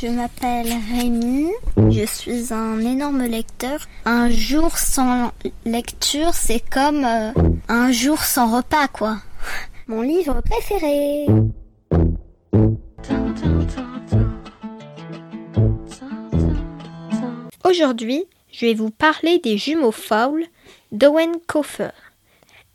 Je 0.00 0.06
m'appelle 0.06 0.72
Rémi, 0.92 1.48
je 1.90 2.06
suis 2.06 2.52
un 2.52 2.78
énorme 2.78 3.24
lecteur. 3.24 3.80
Un 4.04 4.30
jour 4.30 4.78
sans 4.78 5.32
lecture, 5.64 6.34
c'est 6.34 6.62
comme 6.70 7.04
euh, 7.04 7.32
un 7.68 7.90
jour 7.90 8.22
sans 8.22 8.54
repas, 8.56 8.86
quoi. 8.86 9.16
Mon 9.88 10.02
livre 10.02 10.40
préféré. 10.42 11.26
Aujourd'hui, 17.64 18.24
je 18.52 18.66
vais 18.66 18.74
vous 18.74 18.90
parler 18.90 19.40
des 19.40 19.58
jumeaux 19.58 19.90
Fowl 19.90 20.44
d'Owen 20.92 21.32
Coffer. 21.48 21.90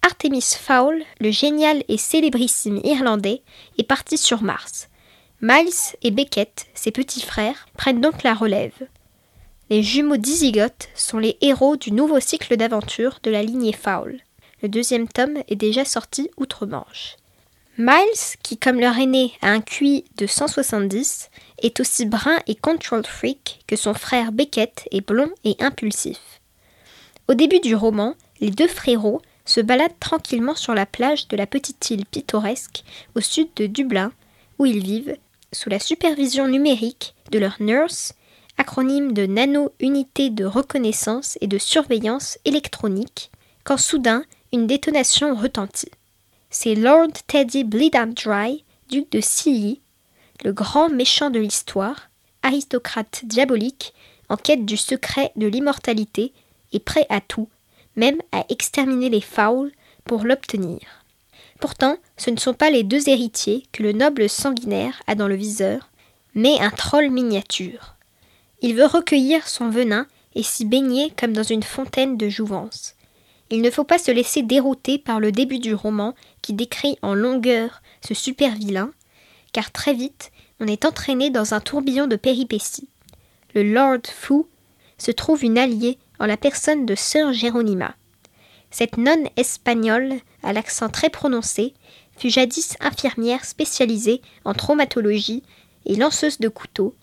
Artemis 0.02 0.58
Fowl, 0.60 1.02
le 1.21 1.32
génial 1.32 1.86
et 1.88 1.98
célébrissime 1.98 2.82
Irlandais, 2.84 3.44
est 3.78 3.88
parti 3.88 4.18
sur 4.18 4.44
Mars. 4.44 4.90
Miles 5.46 5.98
et 6.02 6.12
Beckett, 6.12 6.68
ses 6.73 6.91
petits 6.91 7.21
frères, 7.21 7.67
prennent 7.76 7.99
donc 7.99 8.23
la 8.23 8.34
relève. 8.34 8.88
Les 9.70 9.84
jumeaux 9.84 10.16
dizygotes 10.16 10.88
sont 10.95 11.17
les 11.17 11.38
héros 11.41 11.76
du 11.76 11.91
nouveau 11.91 12.22
cycle 12.22 12.55
d'aventure 12.55 13.20
de 13.23 13.30
la 13.30 13.44
lignée 13.44 13.73
Fowl. 13.73 14.22
Le 14.62 14.70
deuxième 14.70 15.09
tome 15.09 15.44
est 15.50 15.58
déjà 15.58 15.84
sorti 15.84 16.31
outre-Manche. 16.38 17.17
Miles, 17.77 18.38
qui 18.41 18.58
comme 18.58 18.80
leur 18.80 18.98
aîné 18.98 19.34
a 19.41 19.50
un 19.50 19.59
QI 19.59 20.05
de 20.16 20.27
170, 20.27 21.30
est 21.62 21.81
aussi 21.81 22.05
brun 22.05 22.39
et 22.48 22.55
control 22.55 23.05
freak 23.05 23.66
que 23.67 23.75
son 23.75 23.94
frère 23.94 24.31
Beckett 24.31 24.88
est 24.91 25.05
blond 25.05 25.31
et 25.44 25.58
impulsif. 25.59 26.39
Au 27.28 27.34
début 27.34 27.59
du 27.59 27.75
roman, 27.75 28.16
les 28.39 28.52
deux 28.52 28.70
frérots 28.70 29.22
se 29.44 29.59
baladent 29.59 30.00
tranquillement 30.00 30.55
sur 30.55 30.73
la 30.73 30.86
plage 30.86 31.28
de 31.28 31.36
la 31.36 31.48
petite 31.48 31.89
île 31.89 32.05
pittoresque 32.05 32.86
au 33.16 33.20
sud 33.20 33.50
de 33.58 33.66
Dublin, 33.66 34.14
où 34.58 34.66
ils 34.66 34.81
vivent 34.81 35.17
sous 35.53 35.70
la 35.70 35.80
supervision 35.80 36.48
numérique 36.48 37.16
de 37.31 37.39
leur 37.39 37.55
nurse, 37.59 38.13
acronyme 38.57 39.13
de 39.13 39.25
Nano 39.25 39.72
Unité 39.80 40.30
de 40.30 40.45
reconnaissance 40.45 41.38
et 41.41 41.47
de 41.47 41.58
surveillance 41.58 42.38
électronique, 42.45 43.31
quand 43.63 43.78
soudain 43.78 44.23
une 44.52 44.67
détonation 44.67 45.36
retentit. 45.36 45.91
C'est 46.50 46.75
Lord 46.75 47.13
Teddy 47.28 47.63
Dry, 47.63 48.63
duc 48.89 49.11
de 49.11 49.22
Silly, 49.22 49.81
le 50.44 50.53
grand 50.53 50.89
méchant 50.89 51.30
de 51.30 51.39
l'histoire, 51.39 52.09
aristocrate 52.44 53.22
diabolique, 53.23 53.94
en 54.30 54.38
quête 54.38 54.66
du 54.66 54.78
secret 54.78 55.31
de 55.35 55.47
l'immortalité 55.47 56.33
et 56.72 56.80
prêt 56.80 57.06
à 57.09 57.22
tout, 57.22 57.50
même 57.95 58.22
à 58.31 58.45
exterminer 58.50 59.09
les 59.09 59.22
fouls 59.22 59.72
pour 60.06 60.25
l'obtenir. 60.25 60.80
Pourtant, 61.59 61.97
ce 62.23 62.29
ne 62.29 62.39
sont 62.39 62.53
pas 62.53 62.69
les 62.69 62.83
deux 62.83 63.09
héritiers 63.09 63.66
que 63.73 63.83
le 63.83 63.91
noble 63.91 64.29
sanguinaire 64.29 65.02
a 65.07 65.16
dans 65.16 65.27
le 65.27 65.35
viseur, 65.35 65.89
mais 66.35 66.57
un 66.61 66.69
troll 66.69 67.09
miniature. 67.09 67.95
Il 68.61 68.75
veut 68.75 68.85
recueillir 68.85 69.45
son 69.45 69.67
venin 69.67 70.07
et 70.33 70.41
s'y 70.41 70.63
baigner 70.63 71.11
comme 71.19 71.33
dans 71.33 71.44
une 71.44 71.63
fontaine 71.63 72.16
de 72.16 72.29
jouvence. 72.29 72.95
Il 73.49 73.61
ne 73.61 73.69
faut 73.69 73.83
pas 73.83 73.97
se 73.97 74.09
laisser 74.09 74.41
dérouter 74.41 74.97
par 74.97 75.19
le 75.19 75.33
début 75.33 75.59
du 75.59 75.73
roman 75.73 76.16
qui 76.41 76.53
décrit 76.53 76.97
en 77.01 77.13
longueur 77.13 77.81
ce 77.99 78.13
super 78.13 78.55
vilain, 78.55 78.91
car 79.51 79.73
très 79.73 79.94
vite 79.94 80.31
on 80.61 80.67
est 80.67 80.85
entraîné 80.85 81.29
dans 81.29 81.53
un 81.53 81.59
tourbillon 81.59 82.07
de 82.07 82.16
péripéties. 82.16 82.88
Le 83.53 83.63
Lord 83.63 84.07
Fou 84.07 84.47
se 84.97 85.11
trouve 85.11 85.44
une 85.44 85.57
alliée 85.57 85.97
en 86.19 86.25
la 86.25 86.38
personne 86.38 86.85
de 86.85 86.95
Sœur 86.95 87.33
Jéronima. 87.33 87.95
Cette 88.71 88.97
nonne 88.97 89.27
espagnole, 89.35 90.16
à 90.41 90.53
l'accent 90.53 90.89
très 90.89 91.09
prononcé, 91.09 91.73
fut 92.17 92.30
jadis 92.30 92.75
infirmière 92.80 93.45
spécialisée 93.45 94.22
en 94.45 94.53
traumatologie 94.53 95.44
et 95.86 95.95
lanceuse 95.95 96.39
de 96.39 96.50
couteaux, 96.50 96.95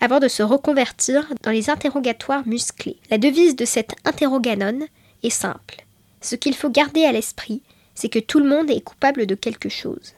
avant 0.00 0.20
de 0.20 0.28
se 0.28 0.42
reconvertir 0.42 1.32
dans 1.42 1.50
les 1.50 1.70
interrogatoires 1.70 2.46
musclés. 2.46 2.96
La 3.10 3.18
devise 3.18 3.56
de 3.56 3.64
cette 3.64 3.94
interroganone 4.04 4.84
est 5.22 5.30
simple. 5.30 5.84
Ce 6.20 6.36
qu'il 6.36 6.54
faut 6.54 6.70
garder 6.70 7.04
à 7.04 7.12
l'esprit, 7.12 7.62
c'est 7.94 8.08
que 8.08 8.18
tout 8.18 8.38
le 8.38 8.48
monde 8.48 8.70
est 8.70 8.80
coupable 8.80 9.26
de 9.26 9.34
quelque 9.34 9.68
chose. 9.68 10.14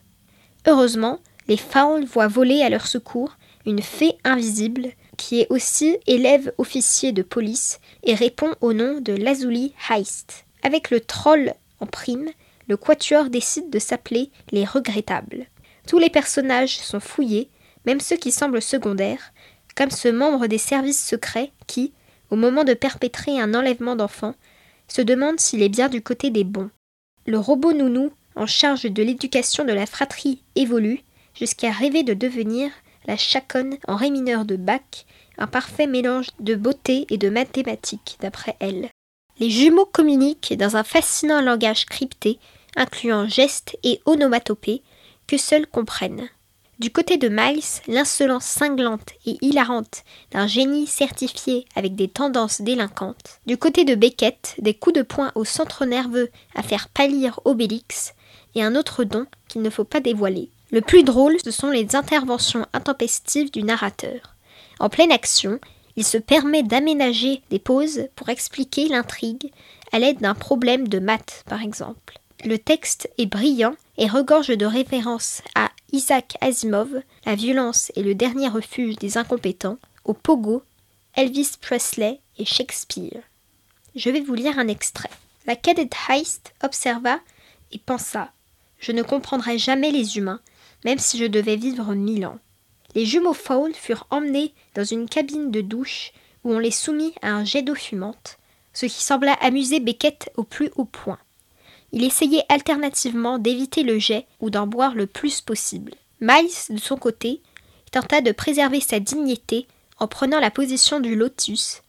Heureusement, 0.66 1.20
les 1.48 1.56
fauns 1.56 2.04
voient 2.04 2.28
voler 2.28 2.62
à 2.62 2.70
leur 2.70 2.86
secours 2.86 3.36
une 3.66 3.82
fée 3.82 4.16
invisible 4.24 4.88
qui 5.16 5.40
est 5.40 5.46
aussi 5.50 5.96
élève 6.06 6.52
officier 6.58 7.12
de 7.12 7.22
police 7.22 7.80
et 8.02 8.14
répond 8.14 8.54
au 8.60 8.72
nom 8.72 9.00
de 9.00 9.12
Lazuli 9.12 9.74
Heist. 9.90 10.44
Avec 10.62 10.90
le 10.90 11.00
troll 11.00 11.52
en 11.80 11.86
prime, 11.86 12.28
le 12.68 12.76
quatuor 12.76 13.30
décide 13.30 13.70
de 13.70 13.78
s'appeler 13.78 14.30
les 14.50 14.64
regrettables. 14.64 15.46
Tous 15.86 15.98
les 15.98 16.10
personnages 16.10 16.78
sont 16.78 17.00
fouillés, 17.00 17.50
même 17.84 18.00
ceux 18.00 18.16
qui 18.16 18.32
semblent 18.32 18.62
secondaires, 18.62 19.32
comme 19.76 19.90
ce 19.90 20.08
membre 20.08 20.46
des 20.46 20.58
services 20.58 21.04
secrets 21.04 21.52
qui, 21.66 21.92
au 22.30 22.36
moment 22.36 22.64
de 22.64 22.74
perpétrer 22.74 23.38
un 23.38 23.54
enlèvement 23.54 23.96
d'enfants, 23.96 24.34
se 24.88 25.02
demande 25.02 25.40
s'il 25.40 25.62
est 25.62 25.68
bien 25.68 25.88
du 25.88 26.02
côté 26.02 26.30
des 26.30 26.44
bons. 26.44 26.70
Le 27.26 27.38
robot 27.38 27.72
nounou, 27.72 28.12
en 28.36 28.46
charge 28.46 28.84
de 28.84 29.02
l'éducation 29.02 29.64
de 29.64 29.72
la 29.72 29.86
fratrie, 29.86 30.42
évolue 30.56 31.00
jusqu'à 31.34 31.70
rêver 31.70 32.02
de 32.02 32.14
devenir 32.14 32.70
la 33.06 33.16
chaconne 33.16 33.76
en 33.86 33.96
ré 33.96 34.10
mineur 34.10 34.44
de 34.44 34.56
Bach, 34.56 35.06
un 35.38 35.46
parfait 35.46 35.86
mélange 35.86 36.28
de 36.40 36.54
beauté 36.54 37.06
et 37.10 37.18
de 37.18 37.28
mathématiques, 37.28 38.16
d'après 38.20 38.56
elle. 38.60 38.88
Les 39.40 39.50
jumeaux 39.50 39.86
communiquent 39.86 40.54
dans 40.56 40.76
un 40.76 40.84
fascinant 40.84 41.40
langage 41.40 41.86
crypté, 41.86 42.38
incluant 42.76 43.28
gestes 43.28 43.76
et 43.82 44.00
onomatopées, 44.06 44.82
que 45.26 45.36
seuls 45.36 45.66
comprennent. 45.66 46.28
Du 46.80 46.90
côté 46.90 47.18
de 47.18 47.28
Miles, 47.28 47.62
l'insolence 47.86 48.44
cinglante 48.44 49.12
et 49.26 49.36
hilarante 49.42 50.02
d'un 50.32 50.48
génie 50.48 50.88
certifié 50.88 51.66
avec 51.76 51.94
des 51.94 52.08
tendances 52.08 52.60
délinquantes. 52.62 53.38
Du 53.46 53.56
côté 53.56 53.84
de 53.84 53.94
Beckett, 53.94 54.56
des 54.58 54.74
coups 54.74 54.96
de 54.96 55.02
poing 55.02 55.30
au 55.36 55.44
centre 55.44 55.84
nerveux 55.84 56.30
à 56.54 56.64
faire 56.64 56.88
pâlir 56.88 57.38
Obélix, 57.44 58.14
et 58.56 58.62
un 58.62 58.74
autre 58.74 59.04
don 59.04 59.26
qu'il 59.48 59.62
ne 59.62 59.70
faut 59.70 59.84
pas 59.84 60.00
dévoiler. 60.00 60.50
Le 60.72 60.80
plus 60.80 61.04
drôle, 61.04 61.36
ce 61.44 61.52
sont 61.52 61.70
les 61.70 61.94
interventions 61.94 62.66
intempestives 62.72 63.52
du 63.52 63.62
narrateur. 63.62 64.34
En 64.80 64.88
pleine 64.88 65.12
action, 65.12 65.60
il 65.96 66.04
se 66.04 66.18
permet 66.18 66.62
d'aménager 66.62 67.42
des 67.50 67.58
pauses 67.58 68.08
pour 68.16 68.28
expliquer 68.28 68.88
l'intrigue 68.88 69.52
à 69.92 69.98
l'aide 69.98 70.18
d'un 70.18 70.34
problème 70.34 70.88
de 70.88 70.98
maths, 70.98 71.44
par 71.46 71.62
exemple. 71.62 72.18
Le 72.44 72.58
texte 72.58 73.08
est 73.16 73.26
brillant 73.26 73.74
et 73.96 74.08
regorge 74.08 74.48
de 74.48 74.66
références 74.66 75.42
à 75.54 75.70
Isaac 75.92 76.36
Asimov, 76.40 77.02
La 77.24 77.36
violence 77.36 77.92
et 77.94 78.02
le 78.02 78.14
dernier 78.14 78.48
refuge 78.48 78.96
des 78.96 79.16
incompétents, 79.16 79.78
au 80.04 80.12
Pogo, 80.12 80.62
Elvis 81.14 81.52
Presley 81.60 82.20
et 82.38 82.44
Shakespeare. 82.44 83.22
Je 83.94 84.10
vais 84.10 84.20
vous 84.20 84.34
lire 84.34 84.58
un 84.58 84.68
extrait. 84.68 85.10
La 85.46 85.54
cadette 85.54 85.94
Heist 86.08 86.52
observa 86.62 87.20
et 87.70 87.78
pensa 87.78 88.32
Je 88.78 88.92
ne 88.92 89.02
comprendrai 89.02 89.56
jamais 89.56 89.92
les 89.92 90.18
humains, 90.18 90.40
même 90.84 90.98
si 90.98 91.16
je 91.16 91.26
devais 91.26 91.56
vivre 91.56 91.94
mille 91.94 92.26
ans. 92.26 92.38
Les 92.94 93.04
jumeaux 93.04 93.32
Fowl 93.32 93.74
furent 93.74 94.06
emmenés 94.10 94.54
dans 94.74 94.84
une 94.84 95.08
cabine 95.08 95.50
de 95.50 95.60
douche 95.60 96.12
où 96.44 96.52
on 96.52 96.58
les 96.58 96.70
soumit 96.70 97.12
à 97.22 97.32
un 97.32 97.44
jet 97.44 97.62
d'eau 97.62 97.74
fumante, 97.74 98.38
ce 98.72 98.86
qui 98.86 99.02
sembla 99.02 99.32
amuser 99.34 99.80
Beckett 99.80 100.30
au 100.36 100.44
plus 100.44 100.70
haut 100.76 100.84
point. 100.84 101.18
Il 101.92 102.04
essayait 102.04 102.44
alternativement 102.48 103.38
d'éviter 103.38 103.82
le 103.82 103.98
jet 103.98 104.26
ou 104.40 104.50
d'en 104.50 104.66
boire 104.66 104.94
le 104.94 105.06
plus 105.06 105.40
possible. 105.40 105.94
Miles, 106.20 106.50
de 106.70 106.78
son 106.78 106.96
côté, 106.96 107.40
tenta 107.90 108.20
de 108.20 108.32
préserver 108.32 108.80
sa 108.80 109.00
dignité 109.00 109.66
en 109.98 110.08
prenant 110.08 110.40
la 110.40 110.50
position 110.50 111.00
du 111.00 111.14
lotus 111.14 111.82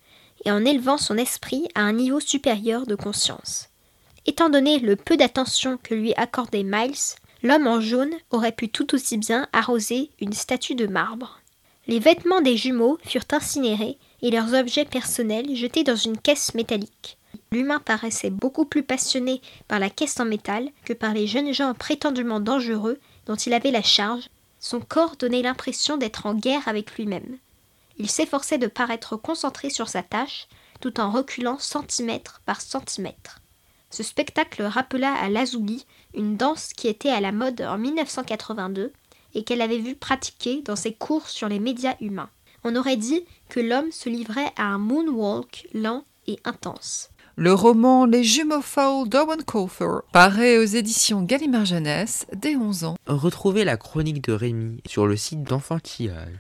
et 0.46 0.52
en 0.52 0.64
élevant 0.64 0.98
son 0.98 1.18
esprit 1.18 1.68
à 1.74 1.82
un 1.82 1.94
niveau 1.94 2.20
supérieur 2.20 2.86
de 2.86 2.96
conscience. 2.96 3.70
Étant 4.28 4.50
donné 4.50 4.80
le 4.80 4.96
peu 4.96 5.18
d'attention 5.18 5.78
que 5.82 5.94
lui 5.94 6.14
accordait 6.16 6.64
Miles, 6.64 7.16
L'homme 7.46 7.68
en 7.68 7.80
jaune 7.80 8.16
aurait 8.32 8.52
pu 8.52 8.70
tout 8.70 8.96
aussi 8.96 9.18
bien 9.18 9.48
arroser 9.54 10.10
une 10.20 10.34
statue 10.34 10.74
de 10.74 10.88
marbre. 10.88 11.42
Les 11.86 12.00
vêtements 12.00 12.42
des 12.42 12.58
jumeaux 12.58 12.98
furent 13.06 13.28
incinérés 13.32 14.00
et 14.24 14.32
leurs 14.32 14.56
objets 14.56 14.84
personnels 14.84 15.56
jetés 15.56 15.84
dans 15.84 15.96
une 15.96 16.18
caisse 16.18 16.56
métallique. 16.56 17.20
L'humain 17.52 17.78
paraissait 17.78 18.32
beaucoup 18.32 18.66
plus 18.66 18.82
passionné 18.82 19.44
par 19.68 19.78
la 19.78 19.92
caisse 19.92 20.20
en 20.20 20.26
métal 20.26 20.72
que 20.86 20.94
par 20.94 21.14
les 21.14 21.28
jeunes 21.28 21.54
gens 21.54 21.76
prétendument 21.76 22.40
dangereux 22.40 22.98
dont 23.28 23.36
il 23.36 23.54
avait 23.54 23.70
la 23.70 23.84
charge. 23.84 24.28
Son 24.60 24.80
corps 24.80 25.16
donnait 25.16 25.44
l'impression 25.44 25.98
d'être 25.98 26.26
en 26.26 26.34
guerre 26.34 26.68
avec 26.68 26.96
lui-même. 26.96 27.38
Il 28.00 28.10
s'efforçait 28.10 28.58
de 28.58 28.66
paraître 28.66 29.18
concentré 29.18 29.70
sur 29.70 29.88
sa 29.88 30.02
tâche, 30.02 30.48
tout 30.82 31.00
en 31.00 31.12
reculant 31.12 31.60
centimètre 31.60 32.42
par 32.48 32.60
centimètre. 32.60 33.40
Ce 33.96 34.04
spectacle 34.04 34.62
rappela 34.62 35.14
à 35.14 35.30
Lazuli 35.30 35.86
une 36.14 36.36
danse 36.36 36.74
qui 36.74 36.90
était 36.90 37.12
à 37.12 37.22
la 37.22 37.32
mode 37.32 37.62
en 37.62 37.78
1982 37.78 38.92
et 39.36 39.44
qu'elle 39.46 39.62
avait 39.62 39.78
vu 39.78 39.96
pratiquer 39.96 40.62
dans 40.64 40.76
ses 40.76 40.92
cours 40.92 41.30
sur 41.30 41.48
les 41.48 41.62
médias 41.62 41.96
humains. 42.02 42.30
On 42.66 42.76
aurait 42.76 42.98
dit 42.98 43.24
que 43.48 43.62
l'homme 43.62 43.94
se 43.94 44.10
livrait 44.10 44.52
à 44.58 44.64
un 44.64 44.80
moonwalk 44.80 45.70
lent 45.74 46.04
et 46.28 46.38
intense. 46.44 47.10
Le 47.38 47.54
roman 47.54 48.06
Les 48.06 48.26
jumeaux 48.26 48.62
Fowl 48.62 49.08
d'Owen 49.08 49.44
Colfer 49.44 50.02
paraît 50.12 50.58
aux 50.58 50.66
éditions 50.66 51.22
Gallimard 51.22 51.64
Jeunesse 51.64 52.28
dès 52.34 52.58
11 52.58 52.84
ans. 52.84 52.98
Retrouvez 53.08 53.64
la 53.64 53.78
chronique 53.78 54.22
de 54.26 54.34
Rémi 54.34 54.82
sur 54.86 55.08
le 55.08 55.16
site 55.16 55.44
d'Enfantillage. 55.44 56.40